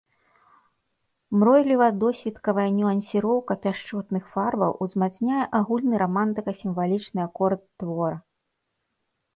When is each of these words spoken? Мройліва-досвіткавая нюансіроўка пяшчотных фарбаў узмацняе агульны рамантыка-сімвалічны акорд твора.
Мройліва-досвіткавая 1.43 2.65
нюансіроўка 2.79 3.53
пяшчотных 3.67 4.23
фарбаў 4.33 4.71
узмацняе 4.87 5.43
агульны 5.61 5.95
рамантыка-сімвалічны 6.05 7.19
акорд 7.29 7.61
твора. 7.85 8.17